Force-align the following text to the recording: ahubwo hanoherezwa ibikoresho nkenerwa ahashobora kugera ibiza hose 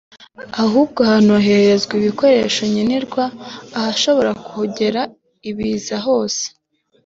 ahubwo 0.63 0.99
hanoherezwa 1.11 1.91
ibikoresho 1.99 2.61
nkenerwa 2.71 3.23
ahashobora 3.79 4.31
kugera 4.47 5.01
ibiza 5.49 5.95
hose 6.05 6.43